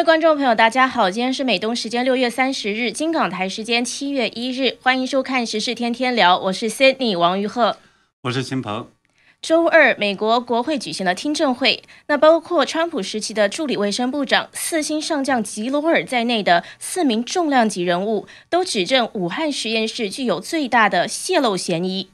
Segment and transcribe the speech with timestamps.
[0.00, 7.76] 位观众朋友，大家好，今天是美东时间六月三十日，金港台时间七月一日，欢迎收看时事天天聊，我是 Sydney 王于鹤，
[8.22, 8.88] 我是秦鹏。
[9.42, 22.08] 周二，美国国会举行了听证会，那包括川普时期的助理卫生部长、四星上将吉罗尔在内的四名重量级人物，都指证武汉实验室具有最大的泄露嫌疑。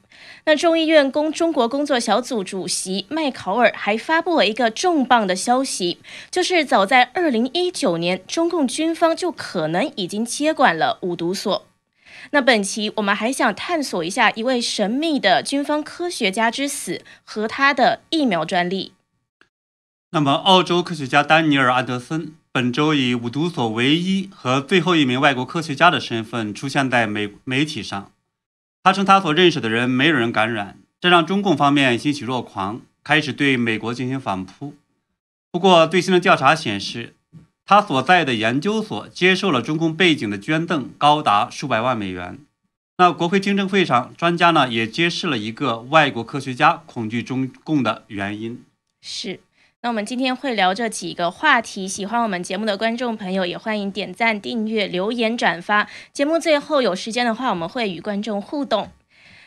[0.47, 5.97] 那众议院公中国工作小组主席麦考尔还发布了一个重磅的消息，
[6.31, 11.65] 就是早在二零一九年，中共军方就可能已经接管了五毒所。
[12.31, 18.93] 那本期我们还想探索一下一位神秘的军方科学家之死和他的疫苗专利。
[20.11, 28.13] 那么，澳洲科学家丹尼尔·安德森本周以五毒所唯一和最后一名外国科学家的身份出现在媒媒体上。
[28.87, 34.75] 他称他所认识的人没有人感染，这让中共方面欣喜若狂，开始对美国进行反扑。
[35.51, 37.13] 不过，最新的调查显示，
[37.65, 42.39] 他所在的研究所接受了中共背景的捐赠，高达数百万美元。
[42.97, 48.63] 那国会听证会上，专家呢也揭示了一个外国科学家恐惧中共的原因。
[49.01, 49.41] 是。
[49.87, 55.87] 那我们今天会聊这几个话题，喜欢我们节目的观众朋友也欢迎点赞、订阅、留言、转发。
[56.11, 58.91] 节目最后有时间的话，我们会与观众互动。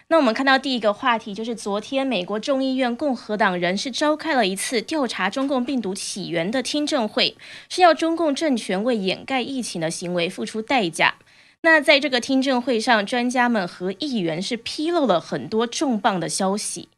[0.08, 7.36] 那我们看到第一个话题就是昨天美国众议院共和党人是召开了一次调查中共病毒起源的听证会，
[7.68, 11.16] 是要中共政权为掩盖疫情的行为付出代价。
[11.60, 16.88] 那在这个听证会上，专家们和议员是披露了很多重磅的消息。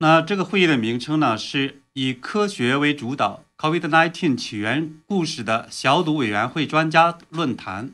[0.00, 7.92] 那这个会议的名称呢，是以科学为主导 COVID-19 起源故事的小组委员会专家论坛。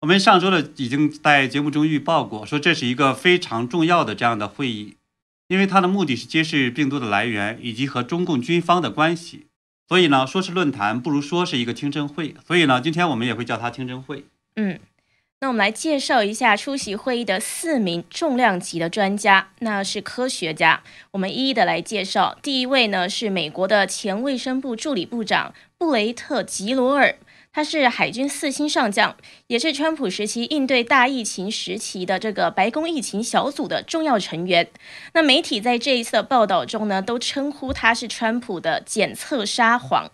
[0.00, 4.96] 我们上周呢已经在节目中预报过，说这是一个非常重要的这样的会议，
[5.48, 9.46] 因为它的目的是揭示病毒的来源以及和中共军方的关系。
[9.88, 12.34] 所以呢，说是论坛不如说是一个听证会。
[12.46, 14.26] 所以呢，今天我们也会叫它听证会。
[14.56, 14.78] 嗯。
[15.40, 20.82] 那我们来介绍一下出席会议的四名重量级的专家，那是科学家。
[21.10, 22.38] 我们一一的来介绍。
[22.42, 27.16] 第一位呢是美国的前卫生部助理部长布雷特·吉罗尔，
[27.52, 29.14] 他是海军四星上将，
[29.48, 34.70] 也是川普时期应对大疫情时期的这个白宫疫情小组的重要成员。
[35.12, 40.10] 那媒体在这一次的报道中呢，都称呼他是川普的检测沙皇。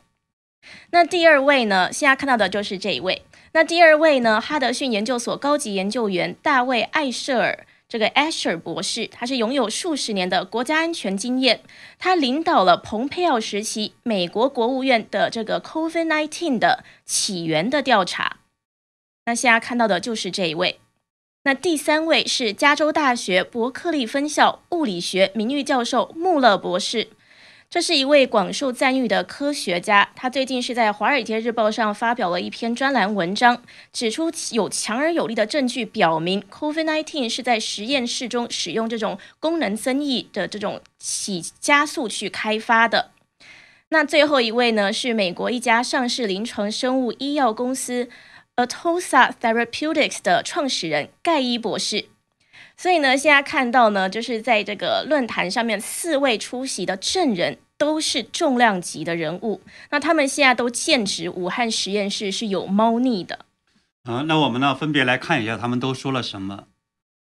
[0.91, 3.23] 那第二位呢，现在看到的就是这一位。
[3.55, 4.41] 那第二位呢？
[4.41, 11.61] 哈德逊研究所高级研究员大卫·艾舍尔，这个艾舍尔博士，他是拥有数十年的国家安全经验，
[11.99, 18.39] 他领导了蓬佩奥时期美国国务院的这个 COVID-19 的起源的调查。
[19.27, 20.81] 那现在看到的就是这一位。
[21.45, 27.09] 那第三位是加州大学伯克利分校物理学名誉教授穆勒博士。
[27.73, 33.63] 这是一位广受赞誉的科学家，他最近是在《华尔街日报》上发表了一篇专栏文章，
[33.95, 43.13] 指出有强而有力的证据表明，COVID-19 是在实验室中使用这种功能增益的这种起加速去开发的。
[43.89, 48.11] 那最后一位呢，是美国一家上市临床生物医药公司
[48.57, 52.05] Atossa Therapeutics 的创始人盖伊博士。
[52.83, 59.61] 所以呢，现在看到呢，就是在这个论坛上面，四位出席的证人都是重量级的人物。
[59.91, 63.47] 那他们现在都剑指武汉实验室是有猫腻的。
[64.03, 66.65] 嗯，那我们呢，分别来看一下他们都说了什么。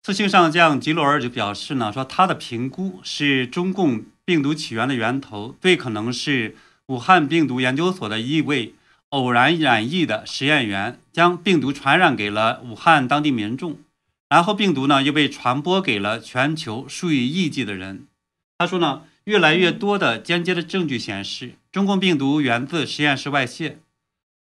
[0.04, 6.54] 四星上将吉罗尔就表示呢，说他的评估是中共病毒起源的源头最可能是
[6.86, 8.74] 武汉病毒研究所的一位
[9.08, 13.76] 偶然染疫的实验员，将病毒传染给了武汉当地民众。
[14.30, 18.06] 然后病毒呢又被传播给了全球数以亿计的人。
[18.56, 23.78] 他说呢，越来越多的间接的证据显示，中共病毒源自实验室外泄。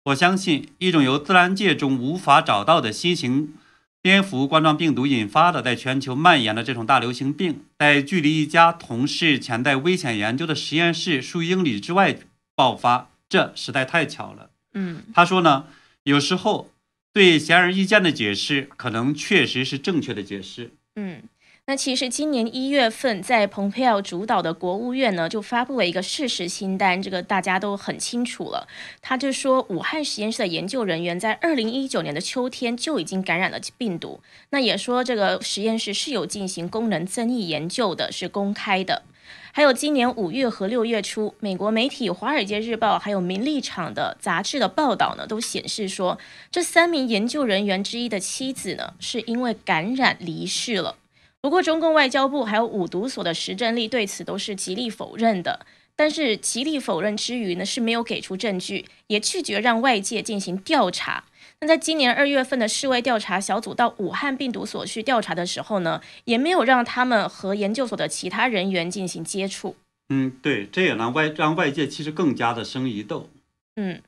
[0.05, 3.55] 我相信，一种由自然界中无法找到的新型
[4.01, 12.19] 蝙蝠冠状病毒引发的在全球蔓延的这种大流行病，在距离一家同事潜在危险研究的实验室数英里之外
[12.55, 14.51] 爆发，这实在太巧了。
[14.75, 15.65] 嗯，他说呢，
[16.03, 16.69] 有时候。
[17.11, 20.71] 对显而易见的解释，可能确实是正确的解释。
[20.95, 21.23] 嗯，
[21.65, 28.67] 那其实今年一月份，在蓬佩奥主导的国务院呢，就发布了一个事实清单，这个大家都很清楚了。
[29.01, 34.21] 他就说，武汉实验室的研究人员在二零一九年的秋天就已经感染了病毒。
[34.51, 39.03] 那也说，这个实验室是有进行功能增益研究的，是公开的。
[39.51, 46.17] 还有今年五月和六月初，美国媒体《华尔街日报》还有《名利场》的杂志的报道呢，都显示说，
[46.51, 50.95] 这三名研究人员之一的妻子呢，是因为感染离世了。
[51.41, 55.65] 不过，中共外交部还有五毒所的实证力对此都是极力否认的。
[55.95, 61.25] 但是极力否认之余呢，是没有给出证据，也拒绝让外界进行调查。
[61.61, 69.75] 那在今年二月份的世卫调查小组到武汉病毒所去调查的时候呢，也没有让他们和研究所的其他人员进行接触。
[70.07, 73.29] 嗯，对，这也让外让外界其实更加的生疑窦。
[73.75, 74.01] 嗯，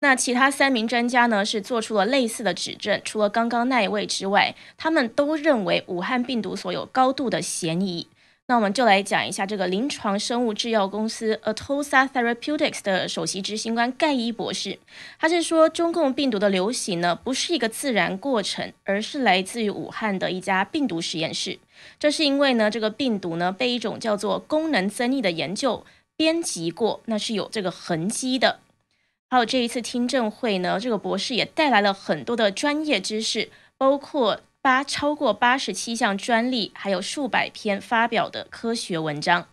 [0.00, 8.08] 那其他三名专家呢是做出了类似的指证，除了刚刚那一位之外，他们都认为武汉病毒所有高度的嫌疑。
[8.48, 14.78] 那我们就来讲一下这个临床生物制药公司 Atosa Therapeutics 的首席执行官盖伊博士，
[15.18, 21.60] 他是说中共病毒的流行呢不是一个自然过程，而是来自于武汉的一家病毒实验室。
[21.98, 25.86] 这是因为呢这个病毒呢被一种叫做功能增益的研究
[26.16, 28.58] 编辑过，那是有这个痕迹的。
[29.30, 34.40] 还有这一次听证会呢，这个博士也带来了很多的专业知识，包括。
[34.62, 39.48] 八超过八十七项专利，还有数百篇发表的科学文章。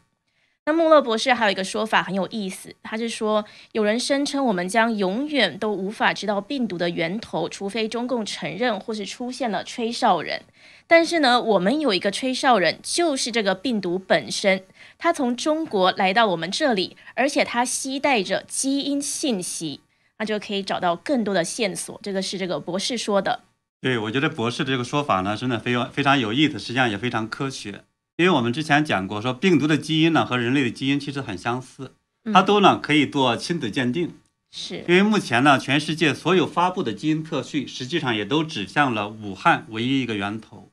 [0.65, 10.43] 那穆勒博士还有一个说法很有意思，他是说有人声称我们将永远都无法知道病毒的源头，除非中共承认或是出现了吹哨人。
[10.85, 14.63] 但是呢，我们有一个吹哨人，就是这个病毒本身，
[14.99, 19.81] 它从中国来到我们这里，而且它携带着基因信息，
[20.19, 21.99] 那就可以找到更多的线索。
[22.03, 23.39] 这个是这个博士说的。
[23.81, 27.85] 对，我觉得博士的这个说法呢，真的非常非常有意思，实际上也非常科学。
[28.17, 31.93] 因为我们之前讲过，说病毒的基因呢和人类的基因其实很相似，
[32.33, 34.15] 它都呢可以做亲子鉴定。
[34.51, 34.83] 是。
[34.87, 40.69] 因为目前呢，全世界所有发布的基因测序，实际上也都指向了武汉唯一一个源头。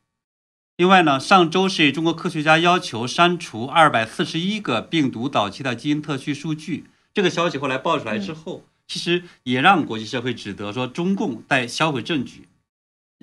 [0.76, 12.49] 另外呢，上周是中国科学家要求删除二百四十一个病毒早期的基因测序数据，这个消息后来爆出来之后，其实也让国际社会指责说中共在销毁证据。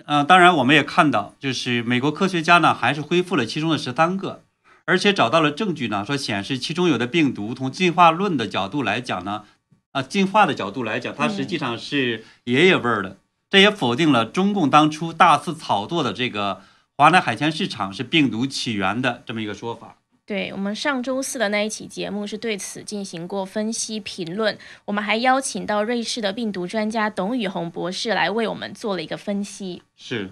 [0.05, 4.43] 嗯，当然，我们也看到，就是美国科学家呢，还是恢复了其中的十三个，
[4.85, 9.43] 而且找到了证据呢，说显示其中有的病毒从进化论的角度来讲呢，
[9.91, 13.17] 啊，进化的角度来讲，它实际上是爷爷味儿的。
[13.49, 16.63] 这也否定了中共当初大肆炒作的这个
[16.97, 19.97] 华南海鲜市场是病毒起源的这么一个说法。
[20.25, 29.81] 对我们上周四的那一期节目是对此进行过分析评论，我们还邀请到瑞士的病毒专家董宇红博士来为我们做了一个分析。
[29.97, 30.31] 是，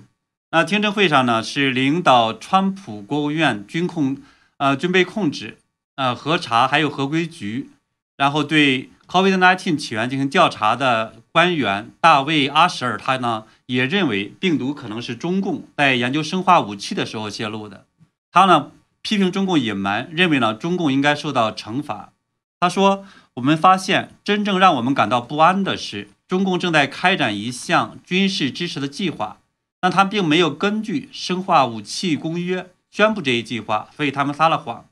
[0.52, 4.16] 那听证会上呢，是领导川普国务院军控
[4.56, 5.58] 呃军备控制
[5.96, 7.70] 呃核查还有合规局，
[8.16, 17.86] 然后对 COVID-19 起源进行调查的官员大卫阿什尔，他呢也认为病毒可能是中共在研究生化武器的时候泄露的，
[18.32, 18.72] 他呢。
[19.02, 22.14] 批评中共隐瞒，认为呢中共应该受到惩罚。
[22.60, 23.06] 他说
[23.36, 29.38] ：“我们发现真正让我们感到不安的是，中共正在开展一项军事支持的计划，
[29.80, 34.86] 但他并没有根据生化武器公约宣布这一计划，所以他们撒了谎。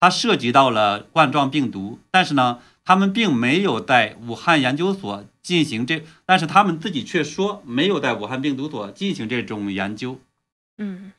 [0.00, 10.20] 它涉及到了冠状病毒，但是呢，他们并没有在武汉研究所进行这，但是他们自己却说没有在武汉病毒所进行这种研究。”
[10.76, 11.12] 嗯。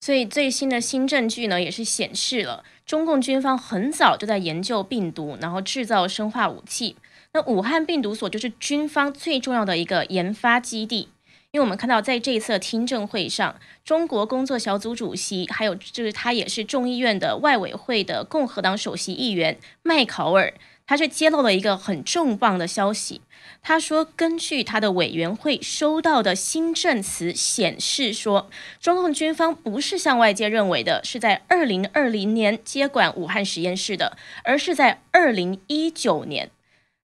[0.00, 6.96] 所以最新的新证据呢，也是显示了中共军方很早就在研究病毒，然后制造生化武器。
[7.32, 11.08] 那武汉病毒所就是军方最重要的一个研发基地。
[11.50, 20.52] 因为我们看到在这一次听证会上，中国工作小组主席，还有就是他也是众议院的外委会的共和党首席议员麦考尔。
[20.88, 23.20] 他却揭露了一个很重磅的消息。
[23.68, 28.48] 他说，根据他的委员会收到的新证词显示，说
[28.80, 36.48] 中共军方不是像外界认为的，是在二零二零年接管武汉实验室的，而是在二零一九年。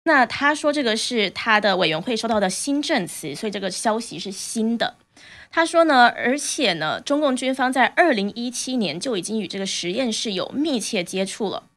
[0.02, 4.96] 那他说这个是他的委员会收到的新证词，所以这个消息是新的。
[5.50, 11.69] 他说呢，而且呢，中共军方在二零一七年就已经与这个实验室有密切接触了。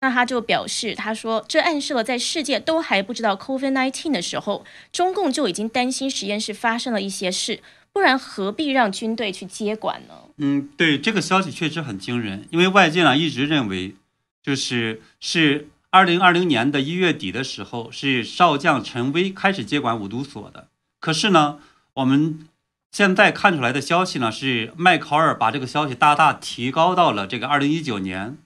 [0.00, 7.60] 那他就表示，他说这暗示了在世界都还不知道 COVID-19 的时候，中共就已经担心实验室发生了一些事，
[7.90, 10.14] 不然何必让军队去接管呢？
[10.36, 13.94] 嗯，对，这个消息确实很惊人，因为外界呢一直认为，
[14.42, 20.68] 就是是二零二零年的一月底的时候，是少将陈威开始接管五毒所的。
[21.00, 21.60] 可是呢，
[21.94, 22.46] 我们
[22.92, 28.36] 现在看出来的消息呢，是麦考尔把这个消息大大提高到了这个二零一九年。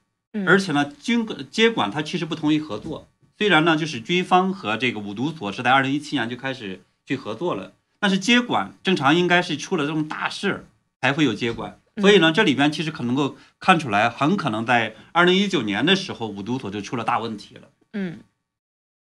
[0.47, 3.09] 而且呢，军接管它其实不同意合作。
[3.37, 10.67] 虽然呢，就是军方和这个五毒所是在二零一七年就开始去合作了，但是接管正常应该是出了这种大事
[11.01, 11.79] 才会有接管。
[12.01, 17.69] 所以呢，这里边其实可能够看出来，很可能在二零一九年的时候，五毒所就出了大问题了。
[17.93, 18.19] 嗯。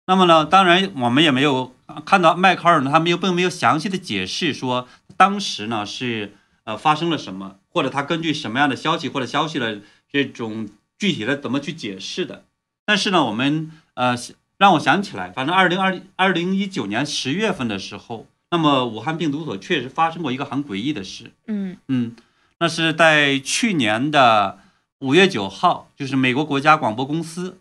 [0.07, 1.73] 那么呢，当然我们也没有
[2.05, 10.69] 看到迈克尔呢，他们又并没有详细的解释说当时呢是呃发生了什么，或者他根据什么样的消息或者消息的这种。
[10.99, 12.45] 具体的怎么去解释的？
[12.87, 14.17] 但是呢，我们呃
[14.57, 21.33] 让我想起来，反正二零二二零一九年十月份的时候，那么武汉病毒所确实发生过一个很诡异的事。
[21.47, 22.15] 嗯嗯，
[22.59, 24.61] 那是在去年的
[25.01, 27.59] 五月九号，就是美国国家广播公司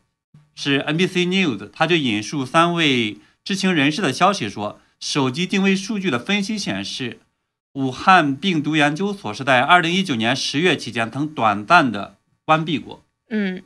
[0.56, 7.20] 是 NBC News，他就引述三位知情人士的消息说，手机定位数据的分析显示，
[7.74, 13.03] 武汉病毒研究所是在二零一九年十月期间曾短暂的关闭过。
[13.34, 13.62] 嗯。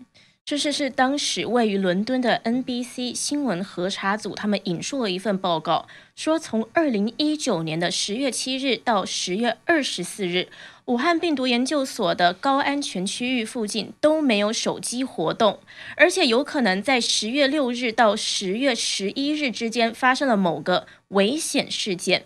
[0.47, 10.47] 这是是当时位于伦敦的 NBC 新闻核查组，他们引述了一份报告，说从二零一九年的十月七日到十月二十四日，
[10.85, 15.59] 武汉病毒研究所的高安全区域附近都没有手机活动，
[15.97, 22.23] 而且有可能在十月六日到十月十一日之间发生了某个危险事件。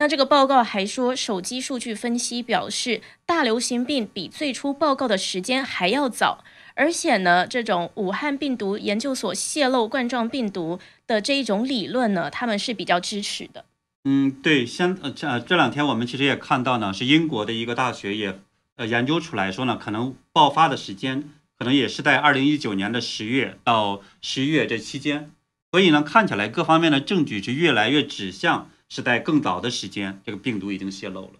[0.00, 6.42] 那这个报告还说，手机数据分析表示，大流行病比最初报告的时间还要早。
[6.74, 13.64] 而且呢，这种武汉病毒研究所泄露冠状病毒的这一种理论呢，他们是比较支持的。
[14.04, 18.38] 嗯，对，先呃这这两天我们其实也看到呢，是英国的一个大学也
[18.76, 25.30] 呃研究出来说呢，可能爆发的时间可能也是在二零一九年的十月到十一月这期间，
[25.70, 31.32] 所以呢，看起来各方面的证据是越来越指向是在更早的时间，这个病毒已经泄露了。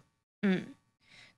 [0.42, 0.62] 嗯。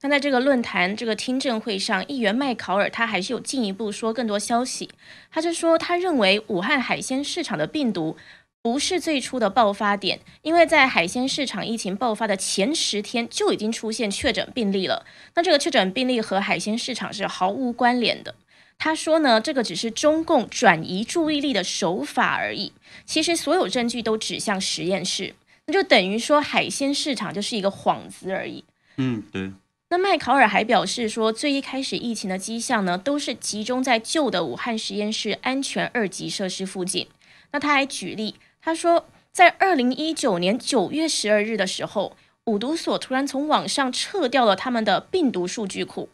[0.04, 4.90] 那在这个论坛、这个听证会上，议员麦考尔他还是有进一步说更多消息。
[5.30, 8.14] 他就说，他认为武汉海鲜市场的病毒
[8.60, 15.06] 不是最初的爆发点，因为在海鲜市场疫情爆发的前十天就已经出现确诊病例了。
[15.36, 18.34] 那这个确诊病例和海鲜市场是毫无关联的。
[18.76, 22.74] 他说呢，这个只是中共转移注意力的手法而已。
[23.06, 25.34] 其实所有证据都指向实验室，
[25.64, 28.62] 那就等于说海鲜市场就是一个幌子而已。
[28.98, 29.50] 嗯，对。
[29.94, 37.06] 那麦考尔还表示说，最一开始疫情的迹象呢，都是集中在旧的武汉实验室安全二级设施附近。
[37.52, 46.08] 那他还举例，他说，在二零一九年九月十二日的时候，五毒所突然从网上撤掉了他们的病毒数据库。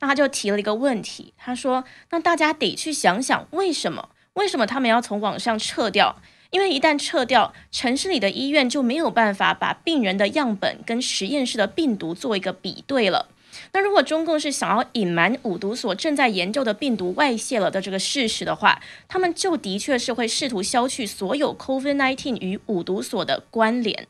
[0.00, 4.08] 那他就提了一个问题，他说，那大家得去想想，为什么？
[4.32, 6.20] 为什么他们要从网上撤掉？
[6.50, 13.28] 因为一旦撤掉，城市里的医院就没有办法把病人的样本跟实验室的病毒做一个比对了。
[13.72, 24.08] 那如果中共是想要隐瞒五毒所正在研究的病毒外泄了的这个事实的话，他们就的确是会试图消去所有 COVID-19 与五毒所的关联。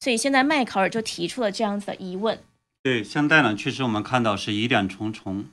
[0.00, 2.38] 所以现在迈考尔就提出了这样子的疑问。
[2.82, 5.44] 对，现在呢，确实我们看到是疑点重重，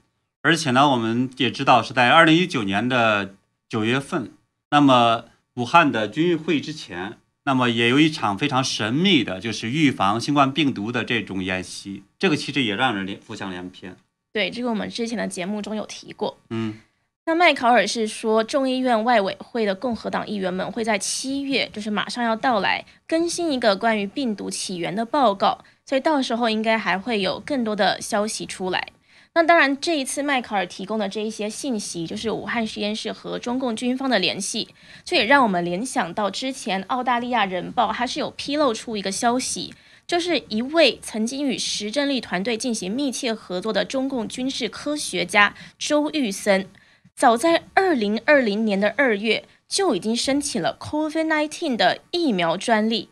[0.41, 3.35] 而且呢，我们也知道是在二零一九年的
[3.67, 4.31] 九月份，
[4.71, 5.25] 那么。
[5.55, 12.03] 武汉的军运会之前，那么也有一场非常神秘的，就是预防新冠病毒的这种演习。
[12.19, 13.95] 这个其实也让人联浮想联翩。
[14.33, 16.37] 对，这个我们之前的节目中有提过。
[16.49, 16.75] 嗯，
[17.25, 28.89] 那麦考尔是说，众议院外委会的共和党议员们会在七月，就是马上要到来，更新一个关于病毒起源的报告，所以到时候应该还会有更多的消息出来。
[29.37, 34.69] 那当然，这一次迈克尔提供的这一些信息，就是武汉实验室和中共军方的联系，
[35.03, 39.73] 这也让我们联想到之前澳大利亚人报它是有披露出一个消息，
[40.07, 46.69] 就是一位曾经与石正丽团队进行密切合作的中共军事科学家周玉森，
[47.13, 53.09] 早在二零二零年的二月就已经申请了 COVID-19 的疫苗专利。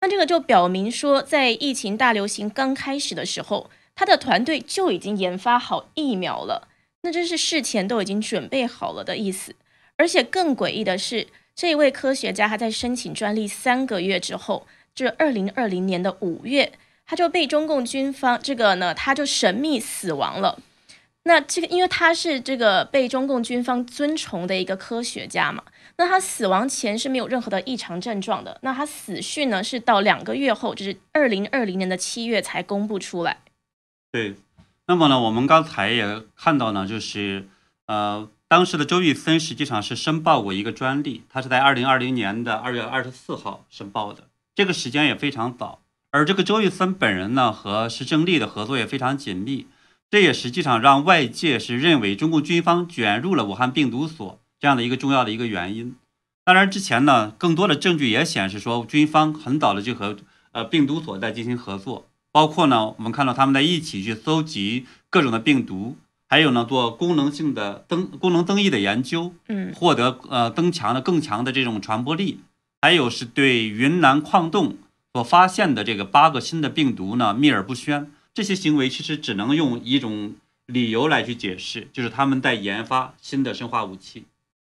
[0.00, 3.70] 那这个就表明说，在疫情大流行刚开始的时候。
[4.00, 6.68] 他的团队就已经研发好疫苗了，
[7.02, 9.54] 那这是事前都已经准备好了的意思。
[9.98, 16.72] 而且更诡异的是，这一位科学家他在申请专利三个月之后，这二零二零年的五月，
[17.04, 20.58] 他就被中共军方这个呢，他就神秘死亡了。
[21.24, 25.62] 那这个因为他是这个被中共军方尊崇的一个科学家嘛，
[25.98, 28.58] 那他死亡前是没有任何的异常症状的。
[28.62, 33.36] 那他死讯呢是到两个月后，就是二零二零年的七月才公布出来。
[34.12, 34.34] 对，
[34.86, 37.48] 那么呢，我们刚才也看到呢，就是
[37.86, 44.24] 呃，当时的周玉森实际上是申报过一个专利，他是在二零二零年的二月二十四号申报的，
[44.54, 45.80] 这个时间也非常早。
[46.10, 49.68] 而这个周玉森本人呢，和石正丽的合作也非常紧密，
[50.10, 55.94] 这也实际上让外界是认为中共军方卷入了武汉病毒所这样的一个重要的一个原因。
[56.44, 60.16] 当然，之前呢，更多的证据也显示说，军方很早的就和
[60.50, 62.08] 呃病毒所在进行合作。
[62.32, 65.96] 包括呢，我们看到他们在一起去搜集各种的病毒，
[66.28, 72.40] 还有呢做功能性的增功能增益的研究，嗯，获得呃增强的更强的这种传播力，
[72.80, 74.76] 还有是对云南矿洞
[75.12, 78.10] 所发现的这个八个新的病毒呢秘而不宣。
[78.32, 80.34] 这些行为其实只能用一种
[80.66, 84.24] 理由来去解释，就是他们在研发新的生化武器。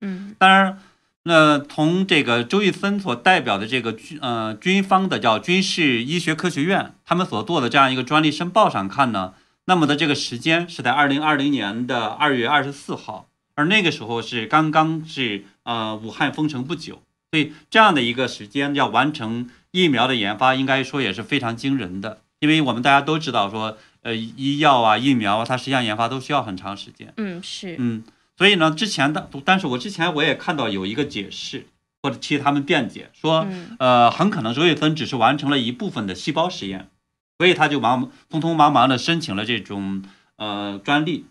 [0.02, 0.80] 嗯，当然，
[1.26, 9.34] 那从这个周玉森所代表的这个军呃军方的叫军事医学科学院，他们所做的这样一个专利申报上看呢，
[9.66, 17.02] 那么的这个时间是在二零二零年的二月二十四号，而那个时候是刚刚是呃武汉封城不久，
[17.32, 27.14] 所以这样的一个时间要完成疫苗的研发，应该说也是非常惊人的，因为我们大家都知道说，呃，医药啊、疫苗啊，它实际上研发都需要很长时间。
[27.16, 28.04] 嗯，是，嗯，
[28.38, 31.68] 所以呢，之前的，但是我之前我也看到有一个解释，
[32.02, 33.76] 或者替他们辩解说，嗯。
[33.80, 36.90] 呃，很可能周玉芬只是完成了一部分的细胞实验，
[37.38, 40.02] 所以他就忙匆匆忙忙的申请了这种
[40.38, 41.26] 呃专利。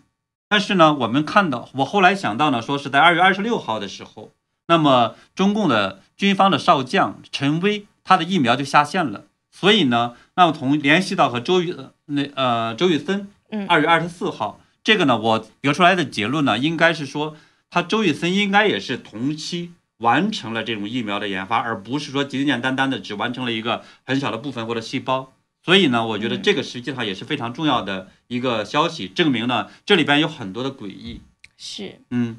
[0.47, 4.31] 但是呢，我们看到，我后来想到呢，说是在二月二十六号的时候，
[4.67, 13.67] 那么中共的军方的少将陈威，他的疫苗就下线了，所以呢，那么从联系到和周玉呃那呃周玉森，嗯。
[13.67, 17.37] 二月二十四号，这个呢，我得出来的结论呢，应该是说，
[17.69, 25.31] 他周玉森应该也是同期完成了这种疫苗的研发，而不是说简简单单的只完成了一个很小的部分或者细胞。
[25.65, 31.21] 所以呢，我觉得嗯这个实际上也是非常重要的一个消息，证明呢这里边有很多的诡异。
[31.55, 32.35] 是，嗯，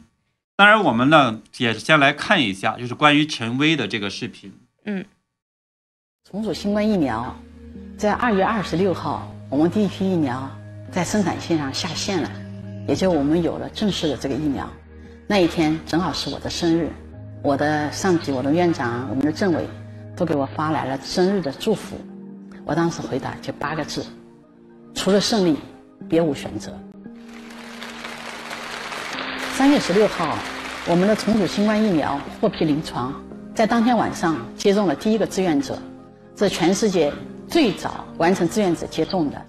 [0.57, 4.53] 当然我们呢也先来看一下，就是关于陈薇的这个视频。
[4.85, 5.07] 嗯
[6.31, 7.35] 重组新冠疫苗，
[7.97, 10.51] 在二月二十六号，我们第一批疫苗
[10.95, 12.31] 在生产线上下线了，
[12.87, 14.71] 也就我们有了正式的这个疫苗。
[15.27, 16.89] 那一天正好是我的生日，
[17.43, 19.69] 我的上级、我的院长、我们的政委
[20.15, 21.97] 都给我发来了生日的祝福。
[22.65, 24.07] 我当时回答就八个字：
[24.95, 25.59] 除了胜利，
[26.09, 26.73] 别无选择。
[29.55, 30.39] 三月十六号，
[30.87, 33.13] 我们的重组新冠疫苗获批临床，
[33.53, 35.77] 在当天晚上接种了第一个志愿者，
[36.37, 37.13] 这全世界
[37.49, 39.45] 最早完成志愿者接种的。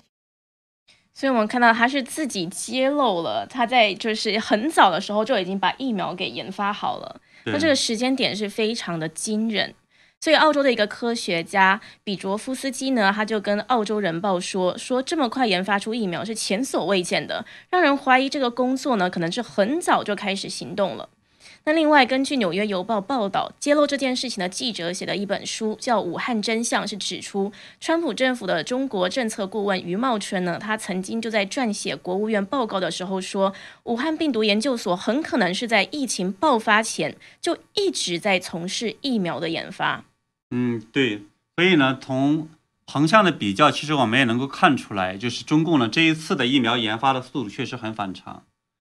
[1.15, 9.73] 所以我们看到他是自己揭露了，他在就是很早的时候就已经把疫苗给研发好了，那这个时间点是非常的惊人。
[10.19, 21.09] 所以，澳洲的一个科学家比卓夫斯基呢，他就跟《澳洲人报》说：“说这么快研发出疫苗是前所未见的，让人怀疑这个工作呢，可能是很早就开始行动了。”
[21.67, 33.51] 那另外，根据《纽约邮报》报道，揭露这件事情的记者写的一本书叫《武汉真相》，是指出，川普政府的中国政策顾问余茂春呢，他曾经就在撰写国务院报告的时候说，
[33.85, 40.05] 武汉病毒研究所很可能是在疫情爆发前就一直在从事疫苗的研发。
[40.51, 41.23] 嗯，对，
[41.55, 42.47] 所以呢，从
[42.85, 48.43] 横向的比较，其实我们也能够看出来，就是中共呢这一次的疫苗研发的速度确实很反常。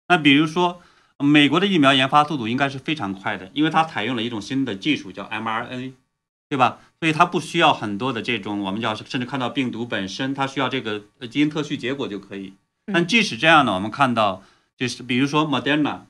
[0.07, 0.81] 那比如说，
[1.23, 5.93] 美国的疫苗研发速度应该是非常快的，因为它采用了一种新的技术叫 mRNA，
[6.47, 6.79] 对吧？
[6.99, 12.53] 所以它不需要很多的这种我们叫甚至看到病毒本身，它需要这个呃基因特序结果就可以。
[12.91, 14.43] 但即使这样呢，我们看到
[14.77, 16.01] 就是比如说 Moderna。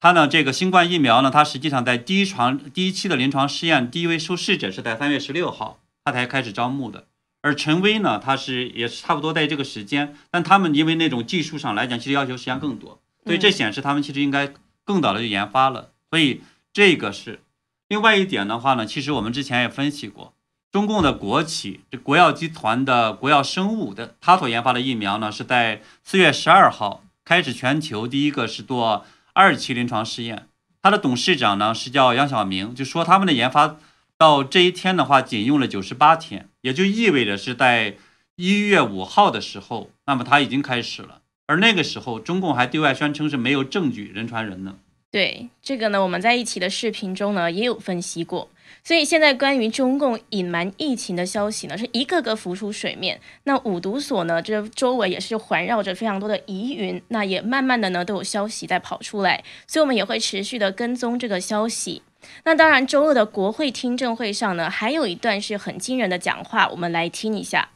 [0.00, 7.06] 它呢，这个新冠疫苗呢，它实际上在第一床第一期的临床试验，第一位受试者是在三月十六号，它才开始招募的。
[7.40, 14.52] 而陈薇呢，它是也是差不多在这个时间，但他们因为那种技术上来讲，其实要求实际上更多，所以这显示他们其实应该
[14.84, 15.90] 更早的就研发了。
[16.10, 17.40] 所以这个是
[17.88, 20.34] 另外一点的话呢，其实我们之前也分析过，
[20.70, 29.04] 中共的国企这国药集团的国药生物的，它所研发的疫苗呢，是在四月十二号开始全球第一个是做。
[29.34, 30.46] 二期临床试验，
[30.82, 33.78] 他的董事长呢是叫杨晓明，就说他们的研发
[34.18, 37.96] 到这一天的话，仅用了九十八天，也就意味着是在
[38.36, 41.21] 一月五号的时候，那么他已经开始了。
[41.46, 44.76] 而那个时候，中共还对外宣称是没有证据人传人呢。
[45.10, 48.48] 对这个呢，我们在一起的视频中呢也有分析过。
[48.82, 53.20] 所以现在关于中共隐瞒疫情的消息呢，是一个个浮出水面。
[53.44, 62.00] 那五毒所呢，这周围也是环绕着非常多的疑云，那也慢慢的呢都有消息在跑出来，所以我们也会持续的跟踪这个消息。
[62.44, 67.68] 那当然，周二的国会听证会上呢，还有一段是很惊人的讲话，我们来听一下。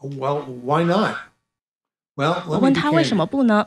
[0.00, 0.08] 我
[2.60, 3.66] 问他为什么不呢？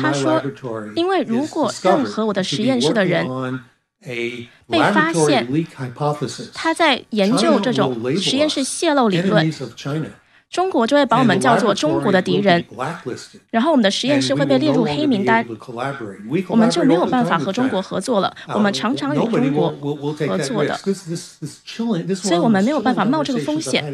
[0.00, 0.40] 他说，
[0.94, 3.26] 因为如果任何我的实验室的人
[4.00, 4.48] 被
[4.92, 5.46] 发现，
[6.54, 9.52] 他在研究这种实验室泄露理论。
[10.50, 12.64] 中国就会把我们叫做中国的敌人，
[13.50, 15.46] 然后我们的实验室会被列入黑名单。
[16.48, 19.70] 我们就没有办法和中国合作了，我们常常与中国
[20.26, 20.76] 合作的，
[22.16, 23.84] 所以我们没有办法冒这个风险。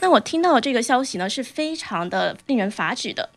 [0.00, 3.28] 那我听到的这个消息呢，是非常的令人发指的。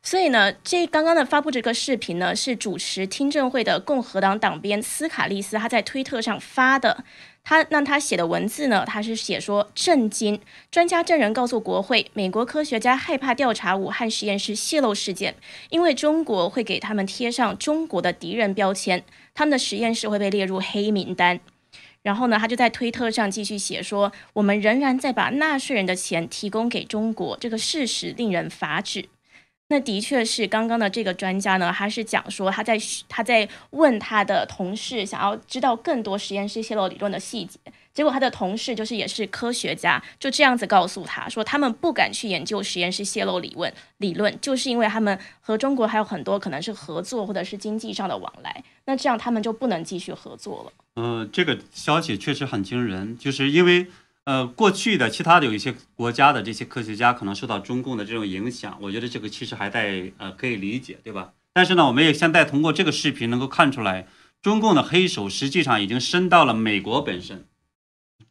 [0.00, 7.02] 所以呢，这刚刚的发布这个视频呢，是主持听证会的共和党党鞭斯卡利斯，他在推特上发的。
[7.48, 15.36] 他那他写的文字呢，他是写说震惊，专家证人告诉国会，美国科学家害怕调查武汉实验室泄露事件，
[15.70, 21.38] 因为中国会给他们贴上中国的敌人标签，他们的实验室会被列入黑名单。
[22.02, 29.08] 然后呢，他就在推特上继续写说，我们仍然在把纳税人的钱提供给中国，这个事实令人发指。
[29.68, 37.58] 那的确是刚刚的这个专家呢，他是讲说他在他在问他的同事，想要知道更多实验室泄露理论的细节。
[37.92, 50.72] 结果他的同事就是也是科学家，就这样子告诉他说，他们不敢去研究实验室泄露理论，理论就是因为他们和中国还有很多可能是合作或者是经济上的往来，那这样他们就不能继续合作了。
[50.94, 53.88] 嗯，这个消息确实很惊人，就是因为。
[54.26, 61.32] 呃，过去的其他的有一些国家的这些科学家可能受到中共的这种影响，我觉得这个其实还在呃可以理解，对吧？
[61.52, 64.08] 但是呢，我们也现在通过这个视频能够看出来，
[64.42, 67.46] 中共的黑手实际上已经伸到了美国本身，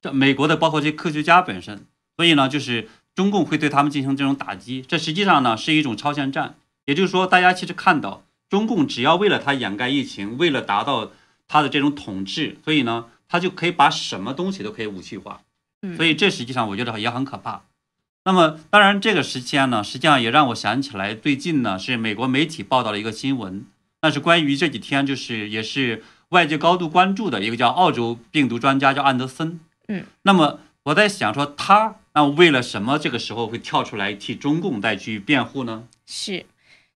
[0.02, 1.86] 这美国的包括这些科学家本身，
[2.18, 11.14] 所以呢，就是中共会对他们进行这种打击，这实际上呢是一种超限战，也就是说，大家其实看到中共只要为了他掩盖疫情，为了达到
[11.48, 15.40] 他的这种统治，所以呢，他就可以把什么东西都可以武器化。
[15.96, 17.64] 所以这实际上我觉得也很可怕。
[18.24, 23.66] 那么当然这个时间呢，实际上也让我想起来最近呢是美国媒体报道了一个新闻，
[24.02, 29.60] 那是关于这几天就是也是外界高度关注的一个叫澳洲病毒专家叫安德森。
[29.88, 35.84] 嗯，那么我在想说他那为了什么这个时候会跳出来替中共再去辩护呢？
[36.08, 36.46] 是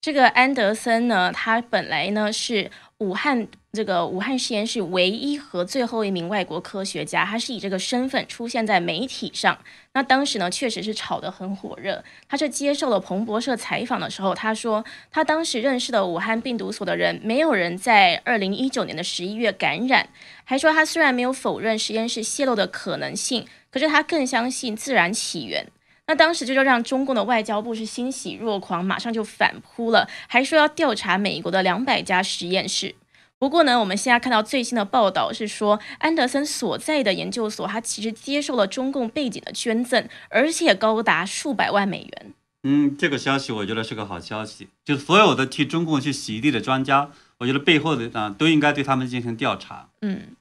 [0.08, 3.46] 这个安德森呢，他本来呢是武汉。
[3.74, 9.60] 这个武汉实验室唯一和最后一名外国科学家，他是以这个身份出现在媒体上。
[9.94, 12.02] 那当时呢，确实是炒得很火热。
[12.30, 20.08] 他是接受了彭博社采访的时候，他说他当时认识的武汉病毒所的人，没有人在二零一九年的十一月感染。
[20.46, 25.68] 还说他虽然没有否认实验室泄露的可能性，可是他更相信自然起源。
[26.08, 32.96] 那当时就就让中共的外交部是欣喜若狂，马上就反扑了，还说要调查美国的两百家实验室。
[33.38, 42.34] 不过呢，我们现在看到最新的报道是说，安德森所在的研究所，他其实接受了中共背景的捐赠，而且高达数百万美元。
[42.64, 44.70] 嗯，这个消息我觉得是个好消息。
[44.84, 49.90] 就所有的替中共去洗地的专家，我觉得背后的啊都应该对他们进行调查。
[50.02, 50.36] 嗯，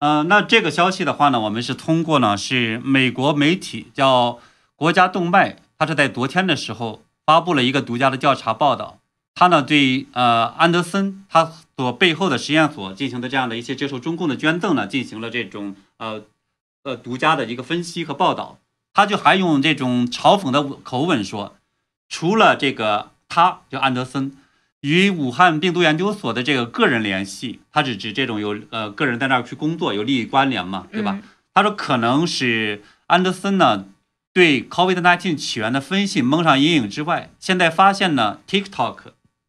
[0.00, 4.38] 呃，那这个消息的话呢，我们是通过呢是美国媒体叫
[4.74, 8.96] 国家动脉，它是在昨天的时候发布了一个独家的调查报道。
[9.34, 16.22] 他呢对呃安德森他所背后的实验所进行的这样的一些接受中共的捐赠呢进行了这种呃
[16.82, 18.58] 呃独家的一个分析和报道，
[18.92, 21.54] 他就还用这种嘲讽的口吻说，
[22.08, 24.36] 除了这个他就安德森
[24.80, 31.18] 与武汉病毒研究所的这个个人联系，他是指这种有呃个人在那儿去工作有利益关联嘛，对吧？
[31.52, 33.86] 他说可能是安德森呢
[34.32, 38.96] 对 COVID-19 起源的分析蒙上阴影之外，现在发现呢 TikTok。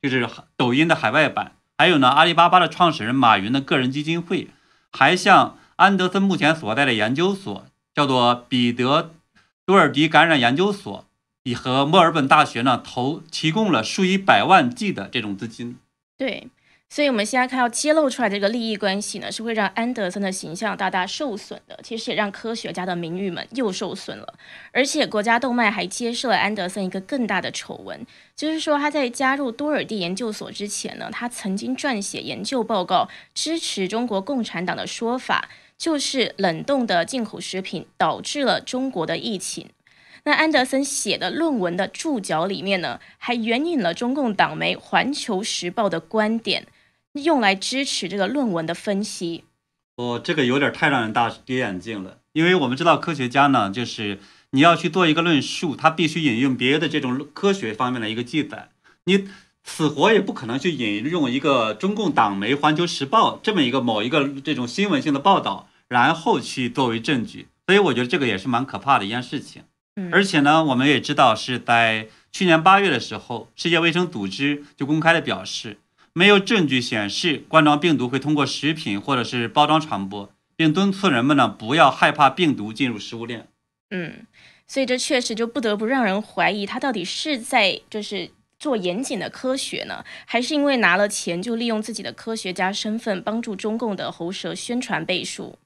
[0.01, 4.47] 就是抖音的海外版，还有呢，阿里巴巴的创始人马云的个人基金会，
[4.91, 9.11] 还向安德森目前所在的研究所，叫做彼得
[9.63, 11.05] 多尔迪感染研究所，
[11.43, 15.77] 以和墨尔本大学呢投提供了数以百万计的这种资金。
[16.17, 16.47] 对。
[16.93, 21.79] 所以，我们现在看到揭露出来这个利益关系呢，是会让安德森的形象大大受损的。
[21.81, 24.33] 其实也让科学家的名誉们又受损了。
[24.73, 39.69] 而且，国家动脉还揭示了安德森一个更大的丑闻，就是说他在加入多尔蒂研究所之前呢，他曾经撰写研究报告支持中国共产党的说法，就是冷冻的进口食品导致了中国的疫情。
[40.23, 46.67] 那安德森写的论文的注脚里面呢，还援引了中共党媒《环球时报》的观点。
[47.13, 49.43] 用来支持这个论文的分析，
[49.97, 52.19] 哦，这个有点太让人大跌眼镜了。
[52.31, 54.19] 因为我们知道科学家呢，就是
[54.51, 58.69] 你要去做一个论述，他必须引用别的这种科学方面的一个记载，
[59.03, 59.27] 你
[59.65, 67.49] 死活也不可能去引用一个中共党媒《环球时报》这么一个某一个这种新闻性的报道，然后去作为证据。
[67.67, 69.63] 所以我觉得这个也是蛮可怕的一件事情。
[70.11, 75.77] 而且呢，我们也知道是在去年八月的时候，世界卫生组织就公开的表示。
[76.13, 83.47] 没有证据显示冠状病毒会通过食品或者是包装传播，并敦促人们呢不要害怕病毒进入食物链。
[83.91, 84.27] 嗯，
[84.67, 95.57] 所以这确实就不得不让人怀疑，他到底是在就是做严谨的科学呢，还是因为拿了钱就利用自己的科学家身份帮助中共的喉舌宣传背书？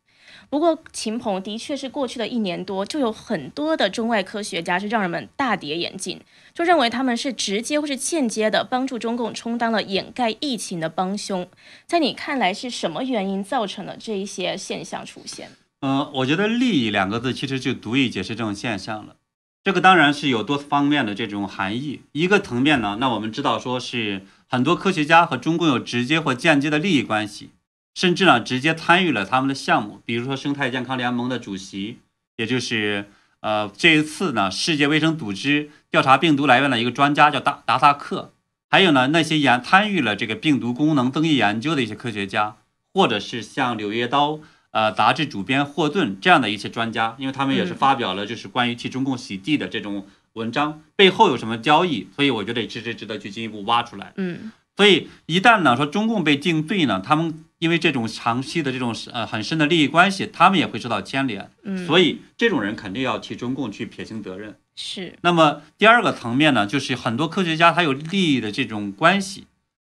[0.50, 6.22] 不过，秦鹏的确是过去的一年多，就有很多的中外科学家是让人们大跌眼镜，
[6.54, 11.48] 就认为他们是直接或是间接的帮助中共充当了掩盖疫情的帮凶。
[11.86, 15.50] 在你看来，是什么原因造成了这一些现象出现？
[15.82, 19.18] 嗯，我觉得“利益”两个字其实就足以解释这种现象了。
[19.64, 22.02] 这个当然是有多方面的这种含义。
[22.12, 27.50] 一个层面呢，那我们知道说是很多科学家和中共有直接或间接的利益关系，
[27.96, 30.00] 甚至呢直接参与了他们的项目。
[30.06, 31.98] 比如说生态健康联盟的主席，
[32.38, 38.32] 也就是呃这一次呢世界卫生组织调查病毒来源的一个专家叫达达萨克，
[38.70, 42.58] 还有呢那些研参与了这个病毒功能增益研究的一些科学家，
[42.94, 44.34] 或者是像《柳叶刀》。
[44.72, 52.10] 呃，杂志主编霍顿这样的一些专家，因为他们也是发表了就是关于替中共洗地的这种文章，背后有什么交易？
[52.14, 54.12] 所以我觉得这是值得去进一步挖出来。
[54.18, 61.50] 嗯，所以一旦呢说中共被定罪呢，他们因为这种长期的这种呃很深的利益关系，他们也会受到牵连。
[61.64, 64.58] 嗯，所以这种人肯定要替中共去撇清责任。
[64.76, 65.18] 是。
[65.22, 69.48] 那么第二个层面呢，就是很多科学家他有利益的这种关系，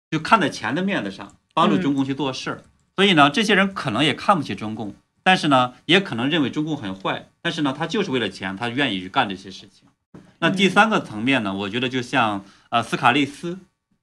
[0.10, 2.64] 就看在钱的面子上帮助中共去做事儿。
[2.96, 7.30] 所以呢，这些人可能也看不起中共，但是呢，也可能认为中共很坏。
[7.42, 9.88] 但是呢，他就是为了钱，他愿意去干这些事情。
[10.40, 13.60] 那第三个层面呢，我觉得就像呃斯卡利斯，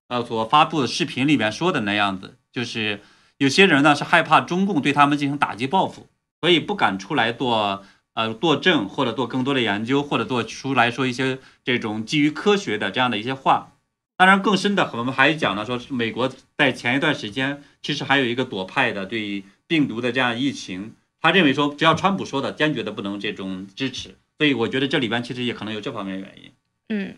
[0.08, 3.00] 呃所发布的视频里面说的那样子，就是
[3.38, 6.08] 有些人呢是害怕中共对他们进行打击报复，
[6.40, 13.72] 所以不敢出来做呃作证或者做更多的研究，或者做出来说一些这种基于科学的这样的一些话。
[14.18, 24.16] 当然，更深的，我们还讲了说，美国在前一段时间其实还有一个左派的对病毒的这样疫情，他认为说，只要川普说的，坚决的不能这种支持。
[24.38, 26.52] 所以我觉得这里边其实也可能有这方面原因。
[26.88, 27.16] 嗯，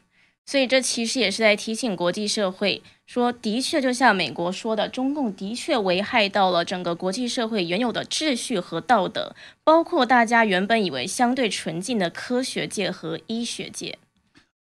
[0.48, 13.98] 所以这其实也是在提醒国际社会，说的确就像美国说的，中共的确危害到了整个国际社会原有的秩序和道德，包括大家原本以为相对纯净的科学界和医学界。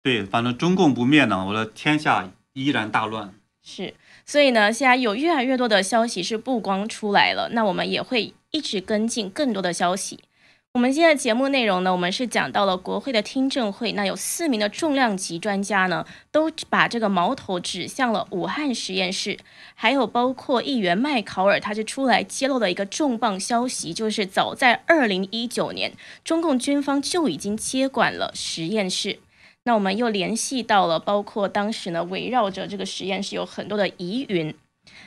[0.02, 3.36] 对，反正中共不灭呢，我的天下依然大乱。
[3.62, 3.94] 是，
[4.26, 10.22] 所以呢，现在有越来越多的消息是曝光出来了，那我们也会一直跟进更多的消息。
[10.76, 19.40] 我们今天的节目内容呢，我们是讲到了国会的听证会，那有四名的重量级专家呢，都把这个矛头指向了武汉实验室，
[19.74, 25.94] 还有包括议员麦考尔，他是出来揭露了一个重磅消息，就是早在二零一九年，
[26.26, 29.20] 中共军方就已经接管了实验室。
[29.64, 34.54] 那我们又联系到了，包括当时呢，围绕着这个实验室有很多的疑云。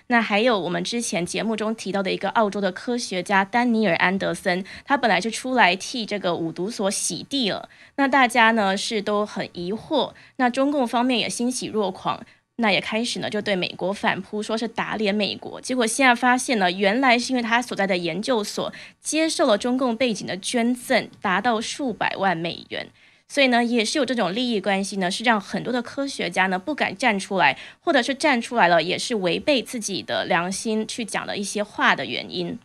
[0.08, 7.68] 那还有我们之前节目中提到的一个澳洲的科学家丹尼尔安德森，他本来是出来替这个五毒所洗地了。
[7.96, 12.24] 那大家呢是都很疑惑，那中共方面也欣喜若狂，
[12.56, 15.60] 那也开始呢就对美国反扑，说是打脸美国。
[15.60, 22.88] 结果现在发现呢，原来是因为他所在的研究所接受了中共背景的捐赠，达到数百万美元。
[23.28, 32.58] 所以呢，也是有这种利益关系呢，是让很多的科学家呢不敢站出来，或者是站出来了，也是违背自己的良心去讲的一些话的原因。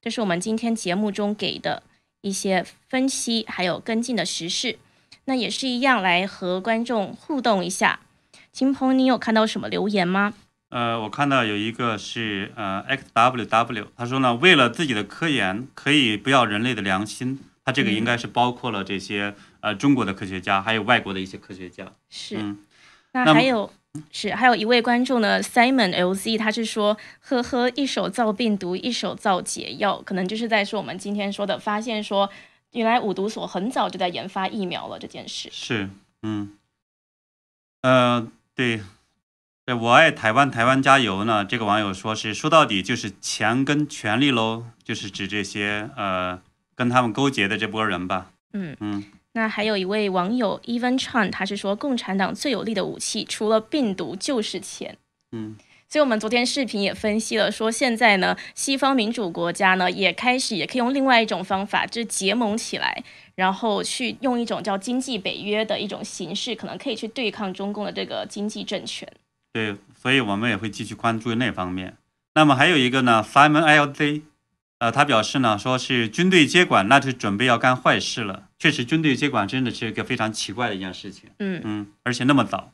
[0.00, 1.82] 这是我们今天节目中给的
[2.20, 4.78] 一些分析，还有跟进的实事。
[5.24, 8.00] 那也是一样来和观众互动一下。
[8.52, 10.34] 秦鹏，你有看到什么留言吗？
[10.68, 17.40] 呃，我看到有一个是呃 xww，他说呢，为了自己的科研，可以不要人类的良心。
[17.64, 21.90] 他这个应该是包括了这些呃中国的科学家，还有外国的一些科学家。
[22.10, 22.54] 是，
[23.12, 23.72] 那还有
[24.12, 32.30] 是还有一位观众呢，Simon LZ，他是说，呵呵，一手造病毒，一手造解药，可能就是在说我们今天说的，发现说
[32.72, 35.48] 原来五毒所很早就在研发疫苗了这件事。
[35.50, 35.88] 是，
[36.22, 36.56] 嗯，
[37.80, 38.82] 呃，对，
[39.64, 41.44] 对我爱台湾，台湾加油呢。
[41.44, 46.40] 这个网友说是说到底就是钱跟权力喽，就是指这些呃。
[46.76, 48.32] 跟他们勾结的这波人吧。
[48.52, 54.96] 嗯嗯，那还有一位网友 Even Chan，他是说共产党最有力的武器除了病毒就是钱。
[55.32, 55.56] 嗯，
[55.88, 63.02] 所以我们昨天视频也分析了，说现在呢，西方民主国家呢也开始也可以用另外一种方法，就是结盟起来，
[63.34, 69.08] 然后去用一种叫经济北约的一种形式，可能可以去对抗中共的这个经济政权。
[69.52, 71.96] 对，所以我们也会继续关注那方面。
[72.36, 74.22] 那么还有一个呢，Simon LZ。
[74.80, 78.48] 呃，他表示呢，说是军队接管，那就准备要干坏事了。
[78.64, 81.28] 确实，军队接管真的是一个非常奇怪的一件事情。
[81.38, 82.72] 嗯嗯，而且那么早。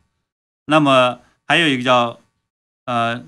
[0.67, 2.21] 那么还有一个叫
[2.85, 3.25] 呃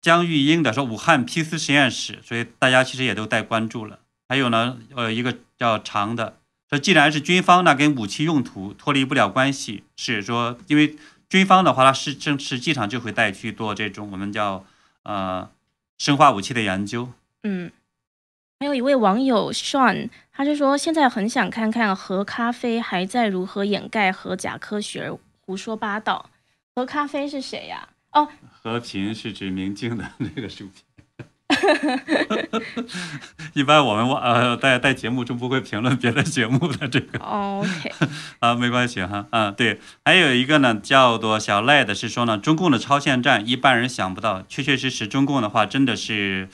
[0.00, 3.98] 江玉英的说武汉批次实验室，所以大家其实也都在关注了。
[4.30, 6.38] 还有呢，呃，一个叫长的
[6.70, 9.84] 说，既然是军方，那跟武器用途脱离不了关系。
[9.98, 10.96] 是说，因为
[11.28, 14.64] 军方的话，它是正实际上就会带去做这种我们叫
[15.02, 15.50] 呃
[15.98, 17.12] 生化武器的研究。
[17.42, 17.70] 嗯，
[18.62, 26.30] 还有一位网友 Sean，他就说现在很想看看核咖啡还在如何掩盖核假科学胡说八道。
[26.72, 30.84] 核咖啡是谁呀、哦，和平是指明镜的那个薯片。
[33.52, 37.92] 一般我们呃在在节目中不会评论别的节目的这个哦 OK，
[38.38, 46.48] 啊，没关系哈，嗯，对，还有一个呢叫做小赖的是说呢，中共的超限战一般人想不到，确确实实中共的话真的是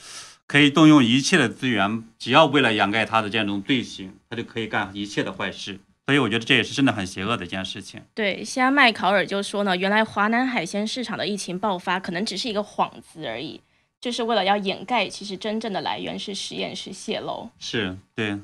[0.49, 5.79] 可以动用一切的资源，只要为了掩盖他的这种罪行，他就可以干一切的坏事。
[6.07, 8.01] 所以我觉得这也是真的很邪恶的一件事情。
[8.15, 13.61] 对，西安麦考尔就说呢，原来华南海鲜市场的疫情爆发可能只是一个幌子而已，
[14.01, 17.51] 就是为了要掩盖其实真正的来源是实验室泄露。
[17.59, 18.39] 是对。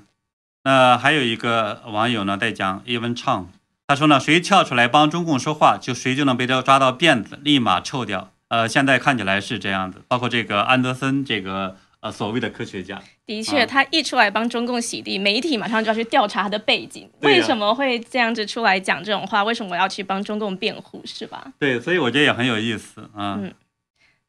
[0.64, 3.46] 那还有一个网友呢在讲 Even Chang，
[3.88, 8.32] 他说呢，谁跳出来帮中共说话，就谁就能被他抓到辫子，立马臭掉。
[8.50, 19.44] 呃，现在看起来是这样子，包括这个安德森这个呃所谓的科学家，的确，啊他一出来帮中共洗地，媒体马上就要去调查他的背景，为什么会这样子出来讲这种话？
[19.44, 21.52] 为什么我要去帮中共辩护，是吧？
[21.58, 23.40] 对，所以我觉得也很有意思啊。
[23.42, 23.52] 嗯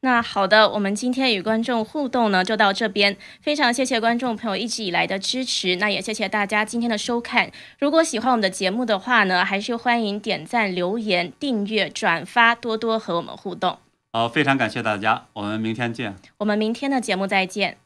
[0.01, 7.51] 那好的，我们今天与观众互动呢就到这边，非常谢谢观众朋友一直以来的支持，那也谢谢大家今天的收看。
[7.79, 13.79] 如果喜欢我们的节目的话呢，还是欢迎点赞、留言、订阅、转发，多多和我们互动。
[14.17, 16.17] 好，非常感谢大家，我们明天见。
[16.39, 17.77] 我们明天的节目再见。